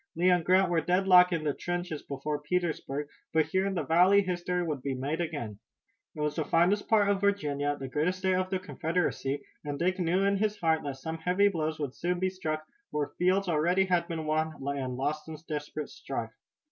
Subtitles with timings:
[0.15, 4.23] Lee and Grant were deadlocked in the trenches before Petersburg, but here in the valley
[4.23, 5.59] history would be made again.
[6.15, 9.99] It was the finest part of Virginia, the greatest state of the Confederacy, and Dick
[9.99, 13.85] knew in his heart that some heavy blows would soon be struck, where fields already
[13.85, 16.33] had been won and lost in desperate strife.